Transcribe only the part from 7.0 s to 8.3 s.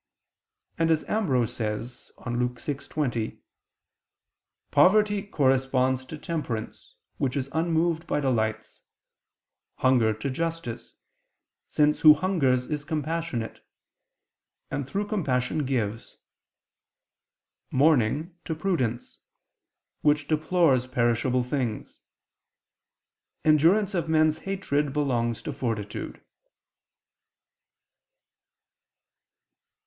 which is unmoved by